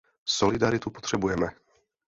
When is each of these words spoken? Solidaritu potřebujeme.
Solidaritu 0.25 0.89
potřebujeme. 0.89 1.47